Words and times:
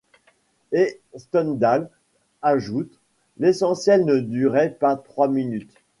Et 0.71 0.99
Stendhal 1.15 1.87
ajoute 2.41 2.91
«L'essentiel 3.37 4.03
ne 4.03 4.15
durait 4.17 4.71
pas 4.79 4.95
trois 4.95 5.27
minutes. 5.27 5.75